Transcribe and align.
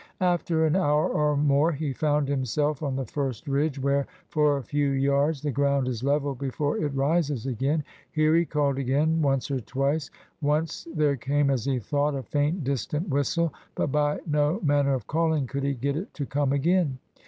After 0.21 0.65
an 0.65 0.75
hour 0.75 1.07
or 1.09 1.37
more 1.37 1.73
he 1.73 1.93
found 1.93 2.27
himself 2.27 2.81
on 2.81 2.95
the 2.95 3.05
first 3.05 3.47
ridge, 3.47 3.77
where 3.77 4.07
for 4.29 4.57
a 4.57 4.63
few 4.63 4.89
yards 4.89 5.43
the 5.43 5.51
ground 5.51 5.87
is 5.87 6.03
level 6.03 6.33
before 6.33 6.75
it 6.79 6.95
rises 6.95 7.45
again. 7.45 7.83
Here 8.11 8.35
he 8.35 8.43
called 8.45 8.79
again, 8.79 9.21
once 9.21 9.51
or 9.51 9.59
twice. 9.59 10.09
Once 10.41 10.87
there 10.91 11.17
came, 11.17 11.51
as 11.51 11.65
he 11.65 11.77
thought, 11.77 12.15
a 12.15 12.23
faint 12.23 12.63
distant 12.63 13.09
whistle, 13.09 13.53
but 13.75 13.91
by 13.91 14.21
no 14.25 14.59
manner 14.63 14.95
of 14.95 15.05
calling 15.05 15.45
could 15.45 15.61
he 15.61 15.75
get 15.75 15.95
it 15.95 16.11
to 16.15 16.25
come 16.25 16.51
again. 16.51 16.97